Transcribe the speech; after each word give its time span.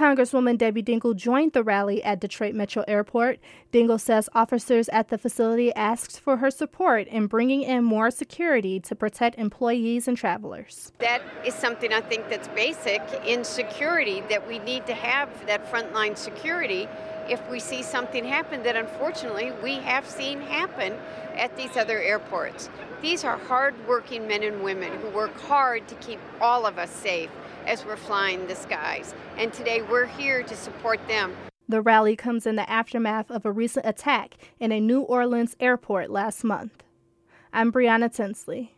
Congresswoman 0.00 0.56
Debbie 0.56 0.82
Dingell 0.82 1.14
joined 1.14 1.52
the 1.52 1.62
rally 1.62 2.02
at 2.02 2.20
Detroit 2.20 2.54
Metro 2.54 2.82
Airport. 2.88 3.38
Dingell 3.70 4.00
says 4.00 4.30
officers 4.34 4.88
at 4.88 5.08
the 5.08 5.18
facility 5.18 5.74
asked 5.74 6.18
for 6.18 6.38
her 6.38 6.50
support 6.50 7.06
in 7.08 7.26
bringing 7.26 7.60
in 7.60 7.84
more 7.84 8.10
security 8.10 8.80
to 8.80 8.94
protect 8.94 9.38
employees 9.38 10.08
and 10.08 10.16
travelers. 10.16 10.90
That 11.00 11.20
is 11.44 11.52
something 11.52 11.92
I 11.92 12.00
think 12.00 12.30
that's 12.30 12.48
basic 12.48 13.02
in 13.26 13.44
security 13.44 14.22
that 14.30 14.48
we 14.48 14.58
need 14.60 14.86
to 14.86 14.94
have 14.94 15.28
that 15.46 15.70
frontline 15.70 16.16
security 16.16 16.88
if 17.30 17.48
we 17.48 17.60
see 17.60 17.82
something 17.82 18.24
happen 18.24 18.62
that 18.64 18.74
unfortunately 18.74 19.52
we 19.62 19.76
have 19.76 20.06
seen 20.06 20.40
happen 20.40 20.92
at 21.36 21.56
these 21.56 21.76
other 21.76 22.00
airports. 22.00 22.68
These 23.00 23.22
are 23.24 23.38
hard-working 23.38 24.26
men 24.26 24.42
and 24.42 24.62
women 24.64 24.92
who 25.00 25.08
work 25.10 25.38
hard 25.42 25.86
to 25.88 25.94
keep 25.96 26.18
all 26.40 26.66
of 26.66 26.76
us 26.76 26.90
safe 26.90 27.30
as 27.66 27.86
we're 27.86 27.96
flying 27.96 28.46
the 28.48 28.56
skies. 28.56 29.14
And 29.38 29.52
today 29.52 29.80
we're 29.80 30.06
here 30.06 30.42
to 30.42 30.56
support 30.56 30.98
them. 31.06 31.36
The 31.68 31.80
rally 31.80 32.16
comes 32.16 32.46
in 32.46 32.56
the 32.56 32.68
aftermath 32.68 33.30
of 33.30 33.46
a 33.46 33.52
recent 33.52 33.86
attack 33.86 34.34
in 34.58 34.72
a 34.72 34.80
New 34.80 35.02
Orleans 35.02 35.54
airport 35.60 36.10
last 36.10 36.42
month. 36.42 36.82
I'm 37.52 37.70
Brianna 37.72 38.12
Tinsley. 38.12 38.74